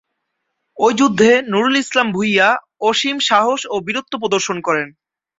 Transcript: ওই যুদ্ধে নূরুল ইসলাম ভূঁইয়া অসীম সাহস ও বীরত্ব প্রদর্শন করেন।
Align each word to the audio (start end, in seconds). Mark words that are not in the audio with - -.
ওই 0.77 0.93
যুদ্ধে 0.93 1.29
নূরুল 1.51 1.75
ইসলাম 1.83 2.07
ভূঁইয়া 2.11 2.47
অসীম 2.81 3.17
সাহস 3.29 3.61
ও 3.69 3.75
বীরত্ব 3.85 4.13
প্রদর্শন 4.21 4.57
করেন। 4.67 4.87